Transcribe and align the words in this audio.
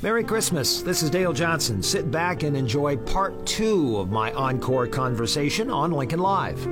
Merry 0.00 0.24
Christmas. 0.24 0.82
This 0.82 1.02
is 1.02 1.10
Dale 1.10 1.32
Johnson. 1.32 1.82
Sit 1.82 2.10
back 2.10 2.42
and 2.42 2.56
enjoy 2.56 2.96
part 2.96 3.46
two 3.46 3.98
of 3.98 4.10
my 4.10 4.32
encore 4.32 4.86
conversation 4.86 5.70
on 5.70 5.92
Lincoln 5.92 6.18
Live. 6.20 6.66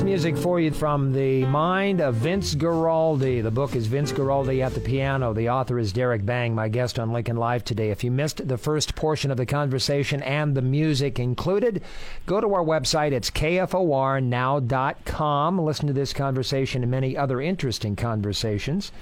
Peanuts 0.00 0.24
music 0.24 0.42
for 0.42 0.58
you 0.58 0.70
from 0.70 1.12
the 1.12 1.44
mind 1.44 2.00
of 2.00 2.14
Vince 2.14 2.54
Guaraldi. 2.54 3.42
The 3.42 3.50
book 3.50 3.76
is 3.76 3.86
Vince 3.86 4.12
Guaraldi 4.12 4.64
at 4.64 4.72
the 4.72 4.80
Piano. 4.80 5.34
The 5.34 5.50
author 5.50 5.78
is 5.78 5.92
Derrick 5.92 6.24
Bang, 6.24 6.54
my 6.54 6.70
guest 6.70 6.98
on 6.98 7.12
Lincoln 7.12 7.36
Live 7.36 7.64
today. 7.64 7.90
If 7.90 8.02
you 8.02 8.10
missed 8.10 8.48
the 8.48 8.56
first 8.56 8.94
portion 8.94 9.30
of 9.30 9.36
the 9.36 9.44
conversation 9.44 10.22
and 10.22 10.56
the 10.56 10.62
music 10.62 11.18
included, 11.18 11.82
go 12.24 12.40
to 12.40 12.54
our 12.54 12.64
website. 12.64 13.12
It's 13.12 13.30
kfornow.com. 13.30 15.58
Listen 15.58 15.86
to 15.86 15.92
this 15.92 16.14
conversation 16.14 16.82
and 16.82 16.90
many 16.90 17.14
other 17.14 17.42
interesting 17.42 17.94
conversations 17.94 18.92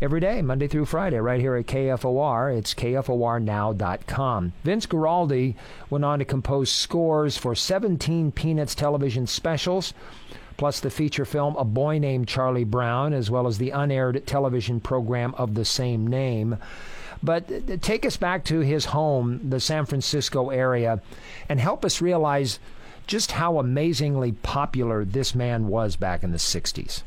every 0.00 0.20
day, 0.20 0.42
Monday 0.42 0.68
through 0.68 0.84
Friday, 0.84 1.18
right 1.18 1.40
here 1.40 1.56
at 1.56 1.66
KFOR. 1.66 2.56
It's 2.56 2.74
KFORnow.com. 2.74 4.52
Vince 4.62 4.86
Guaraldi 4.86 5.54
went 5.88 6.04
on 6.04 6.18
to 6.18 6.24
compose 6.24 6.70
scores 6.70 7.36
for 7.36 7.54
17 7.54 8.32
Peanuts 8.32 8.74
television 8.74 9.26
specials, 9.26 9.94
plus 10.56 10.80
the 10.80 10.90
feature 10.90 11.24
film 11.24 11.56
A 11.56 11.64
Boy 11.64 11.98
Named 11.98 12.28
Charlie 12.28 12.64
Brown, 12.64 13.12
as 13.12 13.30
well 13.30 13.46
as 13.46 13.58
the 13.58 13.70
unaired 13.70 14.26
television 14.26 14.80
program 14.80 15.34
of 15.36 15.54
the 15.54 15.64
same 15.64 16.06
name. 16.06 16.58
But 17.22 17.82
take 17.82 18.04
us 18.04 18.18
back 18.18 18.44
to 18.46 18.60
his 18.60 18.86
home, 18.86 19.40
the 19.48 19.60
San 19.60 19.86
Francisco 19.86 20.50
area, 20.50 21.00
and 21.48 21.58
help 21.58 21.84
us 21.84 22.02
realize 22.02 22.58
just 23.06 23.32
how 23.32 23.58
amazingly 23.58 24.32
popular 24.32 25.04
this 25.04 25.34
man 25.34 25.68
was 25.68 25.96
back 25.96 26.22
in 26.22 26.32
the 26.32 26.38
60s. 26.38 27.02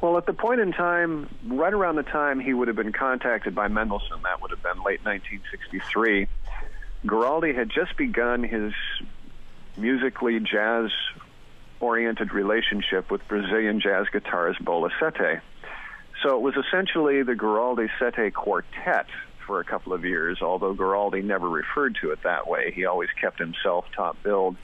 Well, 0.00 0.16
at 0.16 0.26
the 0.26 0.32
point 0.32 0.60
in 0.60 0.72
time, 0.72 1.28
right 1.44 1.72
around 1.72 1.96
the 1.96 2.04
time 2.04 2.38
he 2.38 2.54
would 2.54 2.68
have 2.68 2.76
been 2.76 2.92
contacted 2.92 3.54
by 3.54 3.66
Mendelson, 3.66 4.22
that 4.22 4.40
would 4.40 4.52
have 4.52 4.62
been 4.62 4.84
late 4.84 5.04
1963, 5.04 6.28
Guaraldi 7.04 7.54
had 7.54 7.68
just 7.68 7.96
begun 7.96 8.44
his 8.44 8.72
musically 9.76 10.38
jazz 10.40 10.90
oriented 11.80 12.32
relationship 12.32 13.10
with 13.10 13.26
Brazilian 13.28 13.80
jazz 13.80 14.06
guitarist 14.12 14.64
Bola 14.64 14.90
Sete. 15.00 15.40
So 16.22 16.36
it 16.36 16.42
was 16.42 16.54
essentially 16.56 17.22
the 17.22 17.34
Guaraldi 17.34 17.88
Sete 17.98 18.32
quartet 18.34 19.06
for 19.46 19.60
a 19.60 19.64
couple 19.64 19.92
of 19.92 20.04
years, 20.04 20.42
although 20.42 20.74
Guaraldi 20.74 21.24
never 21.24 21.48
referred 21.48 21.96
to 22.02 22.10
it 22.10 22.22
that 22.22 22.48
way. 22.48 22.72
He 22.72 22.84
always 22.84 23.08
kept 23.20 23.38
himself 23.38 23.84
top 23.96 24.22
billed. 24.22 24.56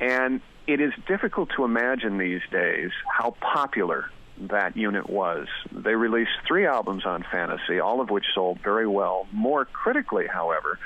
And 0.00 0.40
it 0.66 0.80
is 0.80 0.92
difficult 1.06 1.50
to 1.56 1.64
imagine 1.64 2.18
these 2.18 2.40
days 2.50 2.90
how 3.06 3.36
popular 3.40 4.10
that 4.48 4.76
unit 4.76 5.08
was. 5.08 5.46
They 5.72 5.94
released 5.94 6.30
three 6.46 6.66
albums 6.66 7.04
on 7.04 7.24
fantasy, 7.30 7.80
all 7.80 8.00
of 8.00 8.10
which 8.10 8.24
sold 8.34 8.60
very 8.62 8.86
well. 8.86 9.26
More 9.32 9.64
critically, 9.64 10.26
however, 10.26 10.78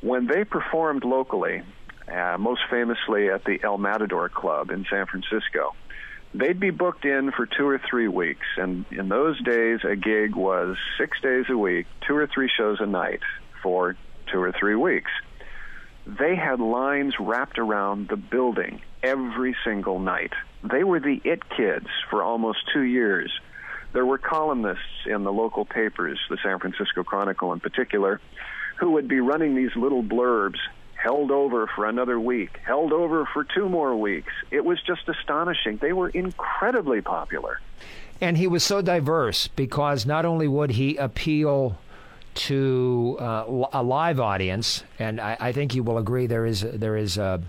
when 0.00 0.26
they 0.26 0.44
performed 0.44 1.04
locally, 1.04 1.62
uh, 2.08 2.36
most 2.38 2.62
famously 2.70 3.30
at 3.30 3.44
the 3.44 3.60
El 3.62 3.78
Matador 3.78 4.28
Club 4.28 4.70
in 4.70 4.84
San 4.90 5.06
Francisco, 5.06 5.74
they'd 6.34 6.58
be 6.58 6.70
booked 6.70 7.04
in 7.04 7.30
for 7.30 7.46
two 7.46 7.68
or 7.68 7.80
three 7.88 8.08
weeks. 8.08 8.46
And 8.56 8.84
in 8.90 9.08
those 9.08 9.40
days, 9.42 9.80
a 9.84 9.96
gig 9.96 10.34
was 10.34 10.76
six 10.98 11.20
days 11.20 11.46
a 11.48 11.56
week, 11.56 11.86
two 12.06 12.16
or 12.16 12.26
three 12.26 12.50
shows 12.54 12.78
a 12.80 12.86
night 12.86 13.20
for 13.62 13.96
two 14.30 14.40
or 14.40 14.52
three 14.52 14.74
weeks. 14.74 15.10
They 16.06 16.34
had 16.34 16.60
lines 16.60 17.14
wrapped 17.20 17.58
around 17.58 18.08
the 18.08 18.16
building 18.16 18.82
every 19.02 19.56
single 19.64 19.98
night 19.98 20.32
they 20.62 20.84
were 20.84 21.00
the 21.00 21.20
it 21.24 21.48
kids 21.50 21.88
for 22.08 22.22
almost 22.22 22.58
two 22.72 22.82
years. 22.82 23.32
There 23.92 24.06
were 24.06 24.18
columnists 24.18 25.06
in 25.06 25.24
the 25.24 25.32
local 25.32 25.64
papers, 25.64 26.18
the 26.30 26.38
San 26.42 26.58
Francisco 26.58 27.02
Chronicle 27.02 27.52
in 27.52 27.60
particular, 27.60 28.20
who 28.78 28.92
would 28.92 29.08
be 29.08 29.20
running 29.20 29.54
these 29.54 29.74
little 29.76 30.02
blurbs 30.02 30.58
held 30.94 31.30
over 31.30 31.66
for 31.66 31.86
another 31.86 32.18
week, 32.18 32.58
held 32.64 32.92
over 32.92 33.26
for 33.26 33.44
two 33.44 33.68
more 33.68 33.96
weeks. 33.96 34.32
It 34.50 34.64
was 34.64 34.80
just 34.80 35.08
astonishing. 35.08 35.78
They 35.78 35.92
were 35.92 36.08
incredibly 36.08 37.00
popular. 37.00 37.60
And 38.20 38.38
he 38.38 38.46
was 38.46 38.62
so 38.62 38.80
diverse 38.82 39.48
because 39.48 40.06
not 40.06 40.24
only 40.24 40.46
would 40.46 40.70
he 40.70 40.96
appeal 40.96 41.76
to 42.34 43.16
uh, 43.20 43.66
a 43.72 43.82
live 43.82 44.20
audience, 44.20 44.84
and 44.98 45.20
I, 45.20 45.36
I, 45.38 45.52
think 45.52 45.74
you 45.74 45.82
will 45.82 45.98
agree 45.98 46.26
there 46.26 46.46
is 46.46 46.62
there 46.62 46.96
is 46.96 47.18
a 47.18 47.42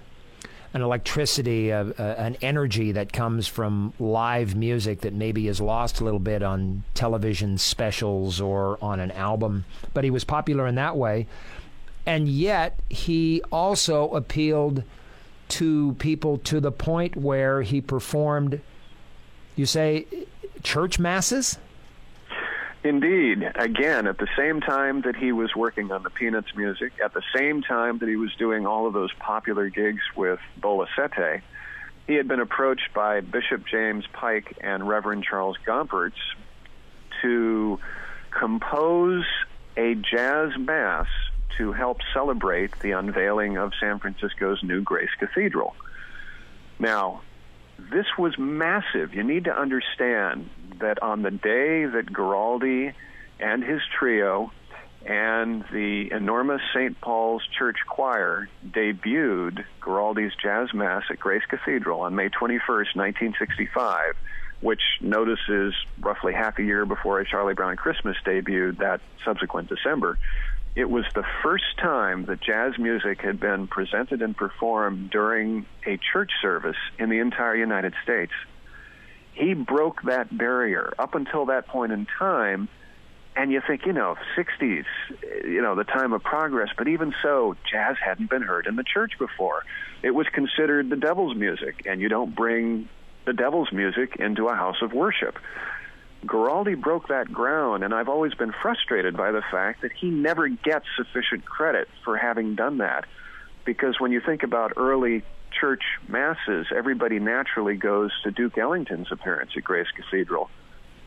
an 0.74 0.82
electricity, 0.82 1.72
uh, 1.72 1.86
uh, 2.00 2.16
an 2.18 2.36
energy 2.42 2.92
that 2.94 3.14
comes 3.14 3.48
from 3.48 3.94
live 4.00 4.56
music 4.56 5.02
that 5.02 5.14
maybe 5.14 5.48
is 5.48 5.62
lost 5.62 6.02
a 6.02 6.04
little 6.04 6.20
bit 6.20 6.42
on 6.42 6.84
television 6.96 7.60
specials 7.60 8.42
or 8.42 8.80
on 8.82 9.00
an 9.00 9.12
album. 9.12 9.66
But 9.94 10.04
he 10.04 10.10
was 10.10 10.24
popular 10.24 10.66
in 10.66 10.76
that 10.76 10.98
way. 10.98 11.28
And 12.06 12.28
yet, 12.28 12.80
he 12.90 13.44
also 13.52 14.10
appealed 14.10 14.84
to 15.50 15.94
people 16.00 16.40
to 16.40 16.60
the 16.60 16.72
point 16.72 17.16
where 17.16 17.62
he 17.62 17.80
performed, 17.80 18.60
you 19.56 19.68
say, 19.68 20.08
church 20.64 20.98
masses? 20.98 21.60
Indeed. 22.84 23.50
Again, 23.56 24.08
at 24.08 24.18
the 24.18 24.28
same 24.38 24.60
time 24.60 25.02
that 25.02 25.16
he 25.16 25.32
was 25.32 25.56
working 25.56 25.92
on 25.92 26.04
the 26.04 26.10
Peanuts 26.10 26.54
music, 26.54 26.92
at 27.04 27.14
the 27.14 27.24
same 27.36 27.62
time 27.62 28.00
that 28.00 28.10
he 28.10 28.18
was 28.18 28.34
doing 28.36 28.66
all 28.66 28.88
of 28.88 28.94
those 28.94 29.14
popular 29.20 29.70
gigs 29.70 30.02
with 30.18 30.40
Bola 30.58 30.88
Sete, 30.96 31.42
he 32.08 32.16
had 32.16 32.28
been 32.28 32.42
approached 32.42 32.94
by 32.94 33.22
Bishop 33.22 33.66
James 33.66 34.06
Pike 34.12 34.58
and 34.60 34.86
Reverend 34.86 35.24
Charles 35.24 35.58
Gompertz 35.66 36.20
to 37.22 37.80
compose 38.32 39.24
a 39.78 39.96
jazz 39.96 40.52
mass 40.58 41.08
to 41.58 41.72
help 41.72 42.00
celebrate 42.14 42.78
the 42.80 42.92
unveiling 42.92 43.58
of 43.58 43.72
San 43.80 44.00
Francisco's 44.00 44.62
new 44.62 44.82
Grace 44.82 45.14
Cathedral. 45.18 45.74
Now, 46.80 47.22
this 47.78 48.06
was 48.18 48.38
massive. 48.38 49.14
You 49.14 49.24
need 49.24 49.46
to 49.46 49.58
understand 49.58 50.50
that 50.84 51.02
on 51.02 51.22
the 51.22 51.32
day 51.32 51.86
that 51.86 52.06
Guaraldi 52.08 52.94
and 53.40 53.64
his 53.64 53.82
trio 53.98 54.52
and 55.06 55.66
the 55.72 56.10
enormous 56.12 56.62
St. 56.74 57.00
Paul's 57.02 57.44
Church 57.58 57.78
Choir 57.88 58.48
debuted 58.66 59.66
Guaraldi's 59.82 60.34
Jazz 60.42 60.74
Mass 60.74 61.04
at 61.10 61.20
Grace 61.20 61.44
Cathedral 61.50 62.02
on 62.02 62.16
May 62.16 62.30
21st, 62.30 62.96
1965, 62.96 64.16
which 64.62 64.82
notices 65.02 65.74
roughly 66.00 66.34
half 66.34 66.58
a 66.60 66.64
year 66.64 66.86
before 66.86 67.20
a 67.20 67.26
Charlie 67.26 67.54
Brown 67.54 67.76
Christmas 67.76 68.16
debuted 68.26 68.78
that 68.78 69.02
subsequent 69.26 69.68
December. 69.70 70.18
It 70.76 70.90
was 70.90 71.06
the 71.14 71.26
first 71.44 71.78
time 71.82 72.26
that 72.26 72.42
jazz 72.42 72.78
music 72.80 73.22
had 73.22 73.40
been 73.40 73.68
presented 73.68 74.22
and 74.22 74.36
performed 74.36 75.12
during 75.12 75.66
a 75.86 76.00
church 76.12 76.32
service 76.42 76.78
in 76.98 77.10
the 77.10 77.20
entire 77.20 77.56
United 77.56 77.94
States 78.04 78.32
he 79.34 79.54
broke 79.54 80.04
that 80.04 80.36
barrier. 80.36 80.94
Up 81.00 81.16
until 81.16 81.48
that 81.48 81.68
point 81.68 81.92
in 81.92 82.08
time, 82.20 82.70
and 83.36 83.52
you 83.52 83.62
think, 83.66 83.86
you 83.86 83.94
know, 83.94 84.16
60s, 84.38 84.86
you 85.44 85.62
know, 85.62 85.76
the 85.76 85.84
time 85.84 86.14
of 86.14 86.24
progress, 86.24 86.70
but 86.78 86.88
even 86.88 87.14
so, 87.24 87.56
jazz 87.70 87.96
hadn't 88.04 88.30
been 88.30 88.44
heard 88.44 88.68
in 88.68 88.76
the 88.76 88.84
church 88.84 89.14
before. 89.18 89.64
It 90.04 90.12
was 90.12 90.28
considered 90.28 90.90
the 90.90 90.96
devil's 90.96 91.36
music, 91.36 91.84
and 91.86 92.00
you 92.00 92.10
don't 92.10 92.36
bring 92.36 92.90
the 93.26 93.34
devil's 93.34 93.72
music 93.72 94.18
into 94.18 94.48
a 94.48 94.56
house 94.56 94.82
of 94.82 94.94
worship. 94.94 95.38
Guaraldi 96.26 96.80
broke 96.80 97.08
that 97.10 97.32
ground, 97.32 97.84
and 97.84 97.94
I've 97.94 98.08
always 98.08 98.34
been 98.34 98.54
frustrated 98.62 99.18
by 99.18 99.32
the 99.32 99.42
fact 99.52 99.82
that 99.82 99.92
he 99.92 100.10
never 100.10 100.48
gets 100.48 100.86
sufficient 100.96 101.44
credit 101.46 101.90
for 102.06 102.18
having 102.18 102.56
done 102.56 102.78
that. 102.78 103.06
Because 103.66 104.00
when 104.00 104.12
you 104.12 104.22
think 104.22 104.44
about 104.44 104.74
early 104.78 105.24
church 105.60 105.84
masses, 106.08 106.68
everybody 106.76 107.20
naturally 107.20 107.76
goes 107.76 108.12
to 108.24 108.32
Duke 108.32 108.58
Ellington's 108.58 109.12
appearance 109.12 109.52
at 109.56 109.64
Grace 109.64 109.88
Cathedral, 109.96 110.50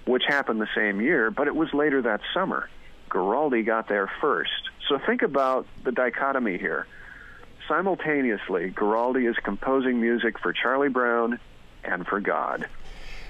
which 0.05 0.25
happened 0.27 0.61
the 0.61 0.69
same 0.75 1.01
year, 1.01 1.31
but 1.31 1.47
it 1.47 1.55
was 1.55 1.73
later 1.75 2.03
that 2.03 2.21
summer. 2.33 2.69
Guaraldi 3.11 3.65
got 3.65 3.89
there 3.89 4.11
first. 4.21 4.71
So 4.89 4.99
think 4.99 5.23
about 5.23 5.67
the 5.85 5.93
dichotomy 5.93 6.59
here. 6.59 6.87
Simultaneously, 7.69 8.71
Guaraldi 8.71 9.29
is 9.29 9.37
composing 9.43 10.01
music 10.01 10.39
for 10.39 10.53
Charlie 10.53 10.89
Brown 10.89 11.41
and 11.83 12.07
for 12.07 12.21
God. 12.21 12.69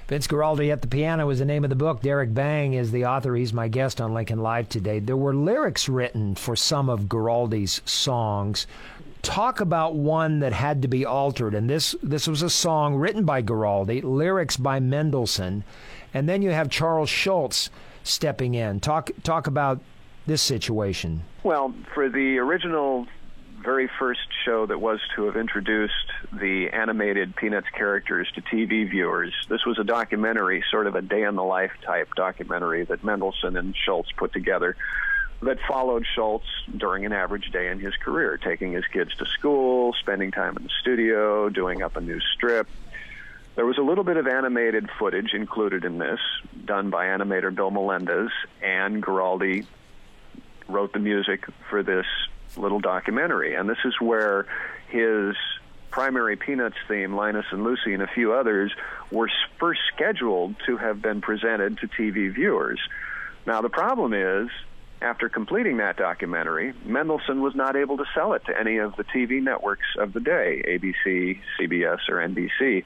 Vince 0.07 0.25
Guaraldi 0.25 0.71
at 0.71 0.81
the 0.81 0.87
piano 0.87 1.29
is 1.29 1.39
the 1.39 1.45
name 1.45 1.65
of 1.65 1.69
the 1.69 1.75
book. 1.75 2.01
Derrick 2.01 2.33
Bang 2.33 2.73
is 2.73 2.91
the 2.91 3.05
author. 3.05 3.35
He's 3.35 3.51
my 3.51 3.67
guest 3.67 3.99
on 3.99 4.13
Lincoln 4.13 4.39
Live 4.39 4.69
today. 4.69 4.99
There 4.99 5.17
were 5.17 5.35
lyrics 5.35 5.89
written 5.89 6.35
for 6.35 6.55
some 6.55 6.89
of 6.89 7.09
Guaraldi's 7.09 7.81
songs. 7.83 8.67
Talk 9.21 9.59
about 9.59 9.95
one 9.95 10.39
that 10.39 10.53
had 10.53 10.81
to 10.83 10.87
be 10.87 11.05
altered, 11.05 11.53
and 11.53 11.69
this 11.69 11.93
this 12.01 12.25
was 12.25 12.41
a 12.41 12.49
song 12.49 12.95
written 12.95 13.25
by 13.25 13.41
Guaraldi, 13.41 14.01
lyrics 14.01 14.55
by 14.55 14.79
Mendelson, 14.79 15.63
and 16.13 16.29
then 16.29 16.41
you 16.41 16.51
have 16.51 16.69
Charles 16.69 17.09
Schulz 17.09 17.69
stepping 18.03 18.53
in. 18.53 18.79
Talk 18.79 19.11
talk 19.23 19.45
about 19.45 19.81
this 20.25 20.41
situation. 20.41 21.23
Well, 21.43 21.73
for 21.93 22.07
the 22.07 22.37
original 22.37 23.07
very 23.61 23.89
first 23.99 24.27
show 24.45 24.65
that 24.65 24.79
was 24.79 24.99
to 25.15 25.25
have 25.25 25.35
introduced 25.35 25.93
the 26.31 26.69
animated 26.69 27.35
Peanuts 27.35 27.67
characters 27.75 28.31
to 28.35 28.41
TV 28.41 28.89
viewers. 28.89 29.33
This 29.49 29.65
was 29.65 29.79
a 29.79 29.83
documentary, 29.83 30.63
sort 30.69 30.87
of 30.87 30.95
a 30.95 31.01
day 31.01 31.23
in 31.23 31.35
the 31.35 31.43
life 31.43 31.71
type 31.85 32.09
documentary 32.15 32.85
that 32.85 33.01
Mendelson 33.01 33.57
and 33.57 33.75
Schulz 33.75 34.07
put 34.15 34.31
together 34.31 34.75
that 35.41 35.59
followed 35.67 36.05
Schulz 36.15 36.43
during 36.75 37.05
an 37.05 37.13
average 37.13 37.51
day 37.51 37.67
in 37.69 37.79
his 37.79 37.95
career, 37.95 38.37
taking 38.37 38.71
his 38.71 38.85
kids 38.87 39.15
to 39.17 39.25
school, 39.25 39.93
spending 39.99 40.31
time 40.31 40.57
in 40.57 40.63
the 40.63 40.71
studio, 40.81 41.49
doing 41.49 41.83
up 41.83 41.95
a 41.95 42.01
new 42.01 42.19
strip. 42.19 42.67
There 43.55 43.65
was 43.65 43.77
a 43.77 43.81
little 43.81 44.03
bit 44.03 44.17
of 44.17 44.27
animated 44.27 44.89
footage 44.97 45.33
included 45.33 45.85
in 45.85 45.97
this, 45.97 46.19
done 46.65 46.89
by 46.89 47.05
animator 47.05 47.53
Bill 47.53 47.71
Melendez, 47.71 48.31
and 48.63 49.01
Guaraldi 49.01 49.65
wrote 50.67 50.93
the 50.93 50.99
music 50.99 51.45
for 51.69 51.83
this 51.83 52.05
little 52.55 52.79
documentary. 52.79 53.55
And 53.55 53.69
this 53.69 53.77
is 53.83 53.93
where 53.99 54.45
his 54.89 55.35
primary 55.91 56.35
Peanuts 56.35 56.75
theme, 56.87 57.15
Linus 57.15 57.45
and 57.51 57.63
Lucy, 57.63 57.93
and 57.93 58.03
a 58.03 58.07
few 58.07 58.33
others 58.33 58.71
were 59.11 59.29
first 59.59 59.81
scheduled 59.93 60.55
to 60.65 60.77
have 60.77 61.01
been 61.01 61.21
presented 61.21 61.79
to 61.79 61.87
TV 61.87 62.33
viewers. 62.33 62.79
Now, 63.45 63.61
the 63.61 63.69
problem 63.69 64.13
is, 64.13 64.49
after 65.01 65.29
completing 65.29 65.77
that 65.77 65.97
documentary, 65.97 66.73
Mendelson 66.85 67.41
was 67.41 67.55
not 67.55 67.75
able 67.75 67.97
to 67.97 68.05
sell 68.13 68.33
it 68.33 68.43
to 68.45 68.59
any 68.59 68.77
of 68.77 68.95
the 68.95 69.03
TV 69.03 69.41
networks 69.41 69.85
of 69.97 70.13
the 70.13 70.19
day, 70.19 70.61
ABC, 70.67 71.39
CBS, 71.59 71.99
or 72.09 72.15
NBC. 72.17 72.83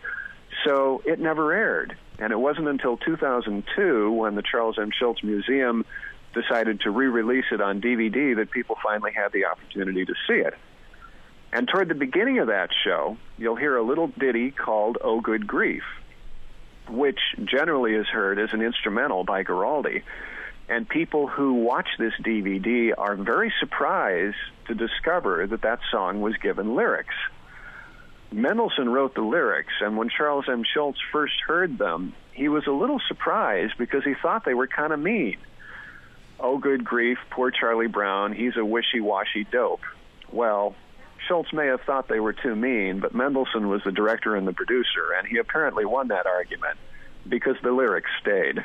So 0.66 1.02
it 1.06 1.20
never 1.20 1.54
aired. 1.54 1.98
And 2.20 2.32
it 2.32 2.40
wasn't 2.40 2.68
until 2.68 2.98
2002 2.98 4.12
when 4.12 4.36
the 4.36 4.44
Charles 4.44 4.78
M. 4.80 4.92
Schulz 4.98 5.24
Museum 5.24 5.86
decided 6.34 6.82
to 6.82 6.92
re-release 6.92 7.46
it 7.52 7.62
on 7.62 7.82
DVD 7.82 8.36
that 8.38 8.52
people 8.52 8.78
finally 8.84 9.12
had 9.14 9.32
the 9.32 9.46
opportunity 9.46 10.06
to 10.06 10.14
see 10.28 10.36
it. 10.36 10.54
And 11.54 11.68
toward 11.68 11.90
the 11.90 11.96
beginning 11.96 12.40
of 12.40 12.48
that 12.48 12.70
show, 12.84 13.18
you'll 13.38 13.58
hear 13.58 13.76
a 13.76 13.84
little 13.84 14.08
ditty 14.08 14.52
called 14.52 14.98
"Oh 15.02 15.20
Good 15.20 15.46
Grief," 15.46 15.84
which 16.88 17.20
generally 17.44 17.94
is 17.94 18.08
heard 18.08 18.40
as 18.40 18.54
an 18.54 18.62
instrumental 18.62 19.24
by 19.24 19.44
Guaraldi. 19.44 20.04
And 20.70 20.88
people 20.88 21.28
who 21.28 21.56
watch 21.56 21.90
this 22.00 22.14
DVD 22.24 22.94
are 22.98 23.16
very 23.18 23.54
surprised 23.60 24.38
to 24.68 24.76
discover 24.76 25.46
that 25.48 25.64
that 25.64 25.80
song 25.92 26.22
was 26.22 26.38
given 26.38 26.76
lyrics. 26.76 27.16
Mendelson 28.34 28.90
wrote 28.90 29.14
the 29.14 29.22
lyrics, 29.22 29.74
and 29.82 29.98
when 29.98 30.08
Charles 30.08 30.46
M. 30.48 30.64
Schulz 30.64 30.96
first 31.12 31.34
heard 31.46 31.78
them, 31.78 32.14
he 32.32 32.48
was 32.48 32.66
a 32.66 32.72
little 32.72 33.02
surprised 33.10 33.74
because 33.78 34.06
he 34.06 34.14
thought 34.22 34.46
they 34.46 34.54
were 34.54 34.68
kind 34.68 34.94
of 34.94 35.00
mean 35.02 35.38
oh, 36.42 36.58
good 36.58 36.84
grief, 36.84 37.18
poor 37.30 37.52
Charlie 37.52 37.88
Brown, 37.88 38.34
he's 38.34 38.58
a 38.58 38.66
wishy-washy 38.66 39.46
dope. 39.52 39.82
Well, 40.32 40.76
Schulz 41.28 41.54
may 41.54 41.68
have 41.68 41.82
thought 41.82 42.08
they 42.08 42.20
were 42.20 42.34
too 42.34 42.56
mean, 42.56 43.00
but 43.00 43.14
Mendelson 43.14 43.70
was 43.70 43.82
the 43.84 43.92
director 43.92 44.36
and 44.36 44.48
the 44.48 44.54
producer, 44.54 45.14
and 45.18 45.28
he 45.28 45.38
apparently 45.38 45.86
won 45.86 46.08
that 46.10 46.26
argument 46.26 46.78
because 47.28 47.56
the 47.62 47.72
lyrics 47.72 48.10
stayed. 48.20 48.64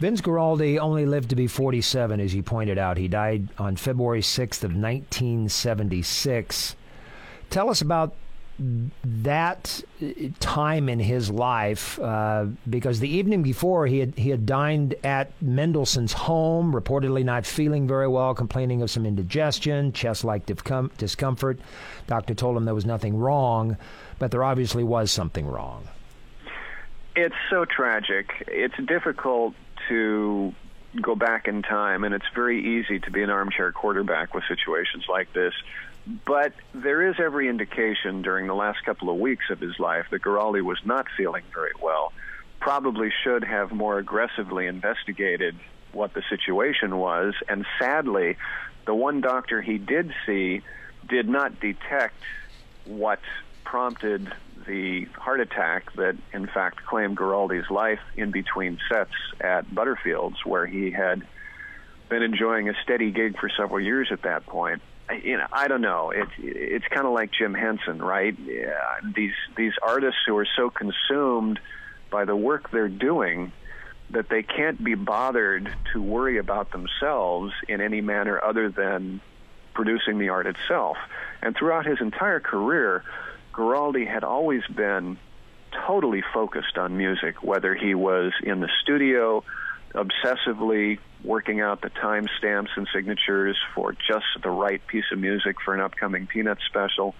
Vince 0.00 0.20
Guaraldi 0.20 0.78
only 0.78 1.06
lived 1.06 1.30
to 1.30 1.36
be 1.36 1.46
47, 1.46 2.18
as 2.18 2.34
you 2.34 2.42
pointed 2.42 2.76
out. 2.76 2.96
He 2.96 3.06
died 3.06 3.48
on 3.56 3.76
February 3.76 4.20
6th 4.20 4.64
of 4.64 4.72
1976. 4.72 6.76
Tell 7.50 7.70
us 7.70 7.80
about 7.80 8.16
that 8.58 9.82
time 10.40 10.88
in 10.88 11.00
his 11.00 11.30
life 11.30 11.98
uh, 11.98 12.46
because 12.68 13.00
the 13.00 13.08
evening 13.08 13.42
before 13.42 13.86
he 13.86 13.98
had 13.98 14.14
he 14.16 14.30
had 14.30 14.46
dined 14.46 14.94
at 15.02 15.32
Mendelson's 15.42 16.12
home, 16.12 16.72
reportedly 16.72 17.24
not 17.24 17.46
feeling 17.46 17.88
very 17.88 18.08
well, 18.08 18.34
complaining 18.34 18.82
of 18.82 18.90
some 18.90 19.06
indigestion, 19.06 19.92
chest-like 19.92 20.46
discomfort. 20.46 21.58
Doctor 22.06 22.34
told 22.34 22.56
him 22.56 22.64
there 22.64 22.74
was 22.74 22.86
nothing 22.86 23.16
wrong, 23.16 23.76
but 24.18 24.30
there 24.30 24.44
obviously 24.44 24.84
was 24.84 25.10
something 25.10 25.46
wrong. 25.46 25.88
It's 27.16 27.34
so 27.50 27.64
tragic. 27.64 28.44
It's 28.46 28.76
difficult 28.86 29.54
to 29.88 30.54
go 31.00 31.14
back 31.14 31.48
in 31.48 31.62
time, 31.62 32.04
and 32.04 32.14
it's 32.14 32.28
very 32.34 32.78
easy 32.78 32.98
to 33.00 33.10
be 33.10 33.22
an 33.22 33.30
armchair 33.30 33.72
quarterback 33.72 34.34
with 34.34 34.44
situations 34.46 35.06
like 35.08 35.32
this. 35.32 35.54
But 36.06 36.52
there 36.74 37.08
is 37.08 37.16
every 37.18 37.48
indication 37.48 38.22
during 38.22 38.46
the 38.46 38.54
last 38.54 38.84
couple 38.84 39.08
of 39.08 39.18
weeks 39.18 39.50
of 39.50 39.60
his 39.60 39.78
life 39.78 40.06
that 40.10 40.22
Guaraldi 40.22 40.62
was 40.62 40.78
not 40.84 41.06
feeling 41.16 41.44
very 41.54 41.72
well. 41.80 42.12
Probably 42.60 43.12
should 43.22 43.44
have 43.44 43.70
more 43.70 43.98
aggressively 43.98 44.66
investigated 44.66 45.56
what 45.92 46.12
the 46.14 46.22
situation 46.28 46.96
was. 46.96 47.34
And 47.48 47.66
sadly, 47.78 48.36
the 48.84 48.94
one 48.94 49.20
doctor 49.20 49.60
he 49.62 49.78
did 49.78 50.12
see 50.26 50.62
did 51.08 51.28
not 51.28 51.60
detect 51.60 52.22
what 52.84 53.20
prompted 53.64 54.32
the 54.66 55.04
heart 55.16 55.40
attack 55.40 55.92
that, 55.94 56.16
in 56.32 56.46
fact, 56.46 56.84
claimed 56.84 57.16
Guaraldi's 57.16 57.70
life 57.70 58.00
in 58.16 58.30
between 58.32 58.78
sets 58.88 59.14
at 59.40 59.68
Butterfields, 59.70 60.44
where 60.44 60.66
he 60.66 60.90
had 60.90 61.22
been 62.08 62.22
enjoying 62.22 62.68
a 62.68 62.74
steady 62.82 63.10
gig 63.10 63.38
for 63.38 63.48
several 63.48 63.80
years 63.80 64.08
at 64.10 64.22
that 64.22 64.46
point 64.46 64.82
you 65.22 65.36
know, 65.36 65.46
I 65.52 65.68
don't 65.68 65.80
know. 65.80 66.10
It's 66.10 66.32
it's 66.38 66.86
kind 66.88 67.06
of 67.06 67.12
like 67.12 67.30
Jim 67.32 67.54
Henson, 67.54 68.00
right? 68.00 68.36
Yeah, 68.38 68.72
these 69.14 69.34
these 69.56 69.72
artists 69.82 70.20
who 70.26 70.36
are 70.36 70.46
so 70.56 70.70
consumed 70.70 71.60
by 72.10 72.24
the 72.24 72.36
work 72.36 72.70
they're 72.70 72.88
doing 72.88 73.52
that 74.10 74.28
they 74.28 74.42
can't 74.42 74.82
be 74.82 74.94
bothered 74.94 75.72
to 75.92 76.02
worry 76.02 76.38
about 76.38 76.70
themselves 76.70 77.52
in 77.68 77.80
any 77.80 78.00
manner 78.00 78.42
other 78.42 78.68
than 78.68 79.20
producing 79.74 80.18
the 80.18 80.28
art 80.28 80.46
itself. 80.46 80.98
And 81.40 81.56
throughout 81.56 81.86
his 81.86 81.98
entire 82.00 82.40
career, 82.40 83.04
Guaraldi 83.54 84.06
had 84.06 84.22
always 84.22 84.62
been 84.66 85.18
totally 85.86 86.22
focused 86.34 86.76
on 86.76 86.96
music, 86.96 87.42
whether 87.42 87.74
he 87.74 87.94
was 87.94 88.32
in 88.42 88.60
the 88.60 88.68
studio 88.82 89.42
obsessively 89.94 90.98
working 91.22 91.60
out 91.60 91.82
the 91.82 91.90
timestamps 91.90 92.68
and 92.76 92.88
signatures 92.92 93.56
for 93.74 93.92
just 93.92 94.26
the 94.42 94.50
right 94.50 94.84
piece 94.86 95.04
of 95.12 95.18
music 95.18 95.56
for 95.64 95.74
an 95.74 95.80
upcoming 95.80 96.26
Peanut 96.26 96.58
special, 96.66 97.14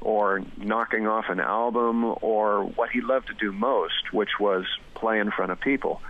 or 0.00 0.42
knocking 0.56 1.06
off 1.06 1.26
an 1.28 1.40
album, 1.40 2.04
or 2.20 2.64
what 2.64 2.90
he 2.90 3.00
loved 3.00 3.28
to 3.28 3.34
do 3.34 3.52
most, 3.52 4.12
which 4.12 4.38
was 4.38 4.64
play 4.94 5.18
in 5.18 5.30
front 5.30 5.52
of 5.52 5.60
people. 5.60 6.02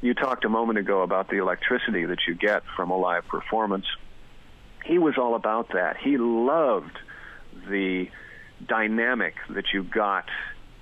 You 0.00 0.14
talked 0.14 0.44
a 0.44 0.48
moment 0.48 0.78
ago 0.78 1.02
about 1.02 1.28
the 1.28 1.38
electricity 1.38 2.04
that 2.04 2.26
you 2.26 2.34
get 2.34 2.62
from 2.76 2.90
a 2.90 2.96
live 2.96 3.26
performance. 3.26 3.86
He 4.84 4.98
was 4.98 5.16
all 5.18 5.34
about 5.34 5.70
that. 5.70 5.96
He 5.96 6.16
loved 6.18 6.98
the 7.68 8.08
dynamic 8.66 9.34
that 9.50 9.72
you 9.72 9.82
got 9.82 10.28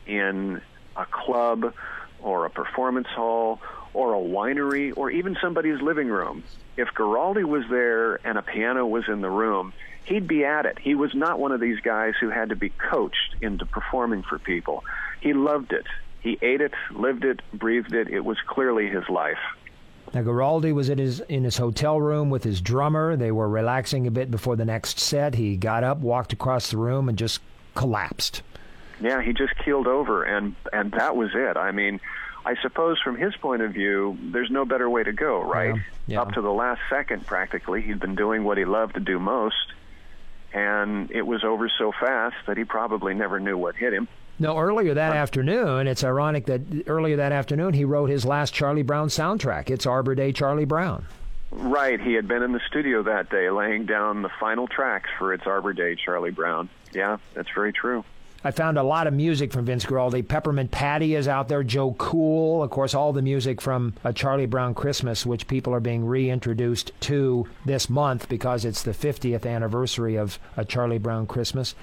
in 0.07 0.61
a 0.97 1.07
club 1.07 1.75
or 2.21 2.47
a 2.47 2.51
performance 2.51 3.07
hall 3.09 3.61
or 3.95 4.15
a 4.15 4.19
winery 4.19 4.93
or 4.97 5.11
even 5.11 5.37
somebody's 5.41 5.81
living 5.81 6.09
room. 6.09 6.43
If 6.77 6.89
Guaraldi 6.89 7.45
was 7.45 7.65
there 7.71 8.17
and 8.27 8.39
a 8.39 8.43
piano 8.43 8.87
was 8.87 9.05
in 9.09 9.21
the 9.21 9.31
room, 9.31 9.73
he'd 10.05 10.27
be 10.27 10.45
at 10.45 10.67
it. 10.67 10.79
He 10.79 10.95
was 10.95 11.15
not 11.15 11.39
one 11.39 11.53
of 11.53 11.61
these 11.61 11.81
guys 11.81 12.15
who 12.21 12.31
had 12.31 12.49
to 12.49 12.57
be 12.57 12.71
coached 12.71 13.37
into 13.41 13.67
performing 13.67 14.23
for 14.23 14.39
people. 14.39 14.85
He 15.21 15.33
loved 15.33 15.73
it. 15.73 15.87
He 16.21 16.39
ate 16.41 16.61
it, 16.61 16.73
lived 16.93 17.25
it, 17.25 17.41
breathed 17.53 17.95
it. 17.95 18.09
It 18.09 18.25
was 18.25 18.39
clearly 18.47 18.89
his 18.89 19.09
life. 19.09 19.39
Now 20.15 20.23
Guaraldi 20.23 20.75
was 20.75 20.89
in 20.89 20.99
his 20.99 21.21
in 21.21 21.45
his 21.45 21.57
hotel 21.57 22.01
room 22.01 22.29
with 22.29 22.45
his 22.45 22.61
drummer. 22.61 23.17
They 23.17 23.33
were 23.33 23.49
relaxing 23.49 24.07
a 24.07 24.11
bit 24.11 24.31
before 24.31 24.57
the 24.57 24.65
next 24.65 24.99
set. 24.99 25.35
He 25.35 25.57
got 25.57 25.85
up, 25.85 25.99
walked 25.99 26.33
across 26.33 26.71
the 26.71 26.77
room, 26.77 27.09
and 27.09 27.17
just 27.17 27.41
collapsed. 27.75 28.43
Yeah, 29.01 29.23
he 29.23 29.33
just 29.33 29.57
keeled 29.65 29.87
over, 29.87 30.23
and 30.23 30.55
and 30.73 30.93
that 30.93 31.17
was 31.17 31.31
it. 31.35 31.57
I 31.57 31.73
mean, 31.73 31.99
I 32.45 32.57
suppose 32.61 33.01
from 33.01 33.17
his 33.17 33.35
point 33.37 33.63
of 33.63 33.73
view, 33.73 34.19
there's 34.21 34.51
no 34.51 34.65
better 34.65 34.89
way 34.91 35.05
to 35.05 35.13
go, 35.13 35.43
right? 35.43 35.75
Yeah, 35.75 35.83
yeah. 36.07 36.23
Up 36.23 36.33
to 36.33 36.41
the 36.41 36.51
last 36.51 36.81
second, 36.91 37.27
practically, 37.27 37.83
he'd 37.83 38.01
been 38.01 38.15
doing 38.17 38.45
what 38.45 38.59
he 38.59 38.65
loved 38.65 38.95
to 38.95 39.01
do 39.01 39.19
most, 39.19 39.73
and 40.53 41.11
it 41.11 41.27
was 41.27 41.45
over 41.45 41.69
so 41.69 41.93
fast 41.93 42.37
that 42.47 42.57
he 42.57 42.65
probably 42.65 43.15
never 43.15 43.39
knew 43.39 43.57
what 43.57 43.77
hit 43.77 43.93
him. 43.93 44.09
No, 44.39 44.59
earlier 44.59 44.95
that 44.95 45.15
afternoon, 45.15 45.87
it's 45.87 46.03
ironic 46.03 46.47
that 46.47 46.63
earlier 46.89 47.17
that 47.17 47.33
afternoon 47.33 47.75
he 47.75 47.85
wrote 47.85 48.11
his 48.11 48.25
last 48.25 48.53
Charlie 48.53 48.83
Brown 48.83 49.09
soundtrack. 49.09 49.71
It's 49.71 49.87
Arbor 49.87 50.15
Day 50.15 50.33
Charlie 50.33 50.65
Brown. 50.65 51.07
Right, 51.53 52.01
he 52.01 52.15
had 52.15 52.27
been 52.27 52.43
in 52.43 52.53
the 52.53 52.61
studio 52.67 53.03
that 53.03 53.29
day 53.29 53.51
laying 53.51 53.85
down 53.85 54.23
the 54.23 54.31
final 54.41 54.67
tracks 54.67 55.11
for 55.19 55.35
It's 55.35 55.47
Arbor 55.47 55.75
Day 55.75 55.95
Charlie 55.95 56.31
Brown. 56.31 56.71
Yeah, 56.93 57.19
that's 57.35 57.51
very 57.55 57.73
true. 57.73 58.05
I 58.45 58.51
found 58.51 58.77
a 58.77 58.83
lot 58.83 59.07
of 59.07 59.15
music 59.15 59.53
from 59.53 59.67
Vince 59.67 59.85
Guaraldi. 59.85 60.27
Peppermint 60.27 60.73
Patty 60.73 61.15
is 61.15 61.29
out 61.29 61.47
there. 61.47 61.63
Joe 61.63 61.95
Cool, 61.97 62.65
of 62.65 62.71
course, 62.71 62.93
all 62.93 63.13
the 63.13 63.23
music 63.23 63.61
from 63.61 63.95
a 64.03 64.13
Charlie 64.13 64.47
Brown 64.47 64.75
Christmas, 64.75 65.25
which 65.25 65.47
people 65.47 65.73
are 65.73 65.81
being 65.81 66.05
reintroduced 66.05 66.91
to 67.03 67.47
this 67.65 67.89
month 67.89 68.29
because 68.29 68.65
it's 68.65 68.83
the 68.83 68.91
50th 68.91 69.47
anniversary 69.47 70.17
of 70.17 70.41
a 70.57 70.65
Charlie 70.65 70.99
Brown 70.99 71.27
Christmas. 71.27 71.77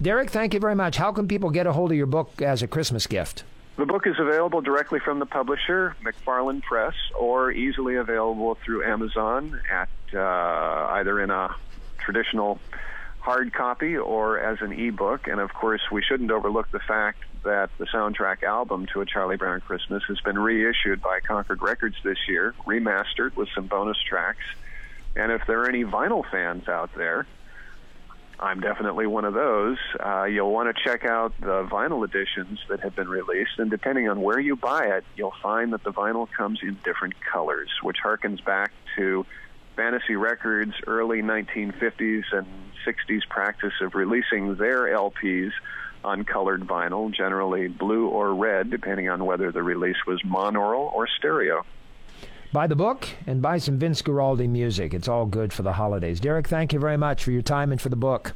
Derrick, 0.00 0.30
thank 0.30 0.54
you 0.54 0.60
very 0.60 0.76
much. 0.76 0.98
How 0.98 1.10
can 1.10 1.26
people 1.26 1.50
get 1.50 1.66
a 1.66 1.72
hold 1.72 1.90
of 1.90 1.96
your 1.96 2.06
book 2.06 2.40
as 2.40 2.62
a 2.62 2.68
Christmas 2.68 3.08
gift? 3.08 3.42
The 3.76 3.86
book 3.86 4.06
is 4.06 4.14
available 4.20 4.60
directly 4.60 5.00
from 5.00 5.18
the 5.18 5.26
publisher, 5.26 5.96
McFarland 6.04 6.62
Press, 6.62 6.94
or 7.18 7.50
easily 7.50 7.96
available 7.96 8.54
through 8.64 8.84
Amazon 8.84 9.60
at 9.68 9.88
uh, 10.14 10.86
either 10.92 11.20
in 11.20 11.32
a 11.32 11.56
traditional 11.98 12.60
hard 13.24 13.54
copy 13.54 13.96
or 13.96 14.38
as 14.38 14.58
an 14.60 14.72
ebook. 14.72 15.26
And 15.26 15.40
of 15.40 15.52
course, 15.54 15.80
we 15.90 16.02
shouldn't 16.02 16.30
overlook 16.30 16.70
the 16.70 16.78
fact 16.78 17.20
that 17.42 17.70
the 17.78 17.86
soundtrack 17.86 18.42
album 18.42 18.86
to 18.92 19.00
A 19.00 19.06
Charlie 19.06 19.38
Brown 19.38 19.62
Christmas 19.62 20.02
has 20.08 20.20
been 20.20 20.38
reissued 20.38 21.00
by 21.00 21.20
Concord 21.20 21.62
Records 21.62 21.96
this 22.04 22.18
year, 22.28 22.54
remastered 22.66 23.34
with 23.34 23.48
some 23.54 23.66
bonus 23.66 23.96
tracks. 24.06 24.44
And 25.16 25.32
if 25.32 25.46
there 25.46 25.62
are 25.62 25.68
any 25.68 25.84
vinyl 25.84 26.22
fans 26.30 26.68
out 26.68 26.90
there, 26.94 27.26
I'm 28.38 28.60
definitely 28.60 29.06
one 29.06 29.24
of 29.24 29.32
those. 29.32 29.78
Uh, 29.98 30.24
you'll 30.24 30.52
want 30.52 30.74
to 30.74 30.82
check 30.82 31.06
out 31.06 31.32
the 31.40 31.64
vinyl 31.64 32.04
editions 32.04 32.58
that 32.68 32.80
have 32.80 32.94
been 32.94 33.08
released, 33.08 33.58
and 33.58 33.70
depending 33.70 34.06
on 34.08 34.20
where 34.20 34.38
you 34.38 34.54
buy 34.54 34.84
it, 34.84 35.04
you'll 35.16 35.34
find 35.42 35.72
that 35.72 35.82
the 35.82 35.92
vinyl 35.92 36.28
comes 36.30 36.58
in 36.62 36.76
different 36.84 37.14
colors, 37.20 37.70
which 37.82 37.96
harkens 38.04 38.44
back 38.44 38.72
to 38.96 39.24
Fantasy 39.76 40.16
Records' 40.16 40.74
early 40.86 41.22
1950s 41.22 42.24
and 42.32 42.46
60s 42.86 43.26
practice 43.28 43.72
of 43.80 43.94
releasing 43.94 44.56
their 44.56 44.84
LPs 44.84 45.52
on 46.04 46.24
colored 46.24 46.62
vinyl, 46.62 47.12
generally 47.12 47.68
blue 47.68 48.08
or 48.08 48.34
red, 48.34 48.70
depending 48.70 49.08
on 49.08 49.24
whether 49.24 49.50
the 49.50 49.62
release 49.62 49.96
was 50.06 50.20
monaural 50.22 50.92
or 50.92 51.08
stereo. 51.18 51.64
Buy 52.52 52.66
the 52.68 52.76
book 52.76 53.08
and 53.26 53.42
buy 53.42 53.58
some 53.58 53.78
Vince 53.78 54.00
Guaraldi 54.02 54.48
music. 54.48 54.94
It's 54.94 55.08
all 55.08 55.26
good 55.26 55.52
for 55.52 55.62
the 55.62 55.72
holidays. 55.72 56.20
Derrick, 56.20 56.46
thank 56.46 56.72
you 56.72 56.78
very 56.78 56.96
much 56.96 57.24
for 57.24 57.32
your 57.32 57.42
time 57.42 57.72
and 57.72 57.80
for 57.80 57.88
the 57.88 57.96
book. 57.96 58.32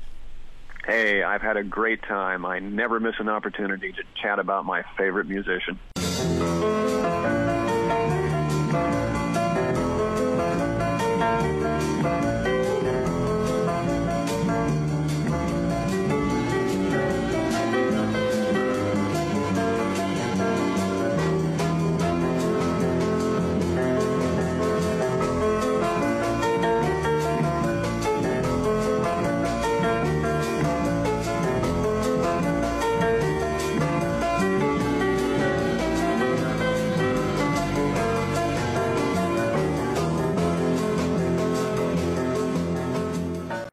Hey, 0.86 1.22
I've 1.22 1.42
had 1.42 1.56
a 1.56 1.62
great 1.62 2.02
time. 2.02 2.46
I 2.46 2.58
never 2.58 2.98
miss 2.98 3.14
an 3.18 3.28
opportunity 3.28 3.92
to 3.92 4.02
chat 4.20 4.38
about 4.38 4.64
my 4.64 4.82
favorite 4.96 5.28
musician. 5.28 5.78